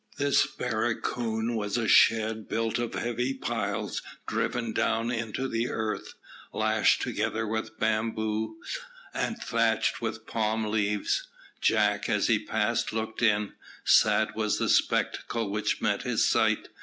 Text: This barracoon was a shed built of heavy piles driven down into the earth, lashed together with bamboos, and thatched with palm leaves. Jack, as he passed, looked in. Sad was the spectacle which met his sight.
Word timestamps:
This 0.17 0.47
barracoon 0.47 1.53
was 1.53 1.77
a 1.77 1.87
shed 1.87 2.47
built 2.49 2.79
of 2.79 2.95
heavy 2.95 3.35
piles 3.35 4.01
driven 4.27 4.73
down 4.73 5.11
into 5.11 5.47
the 5.47 5.69
earth, 5.69 6.15
lashed 6.51 7.03
together 7.03 7.45
with 7.47 7.77
bamboos, 7.77 8.79
and 9.13 9.37
thatched 9.37 10.01
with 10.01 10.25
palm 10.25 10.65
leaves. 10.65 11.27
Jack, 11.61 12.09
as 12.09 12.25
he 12.29 12.39
passed, 12.43 12.91
looked 12.91 13.21
in. 13.21 13.53
Sad 13.85 14.29
was 14.33 14.57
the 14.57 14.69
spectacle 14.69 15.51
which 15.51 15.83
met 15.83 16.01
his 16.01 16.27
sight. 16.27 16.69